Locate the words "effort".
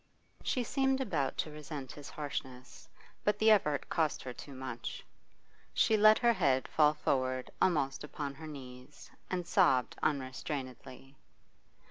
3.51-3.87